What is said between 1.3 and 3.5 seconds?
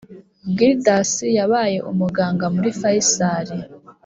yabaye umuganga muri Faisal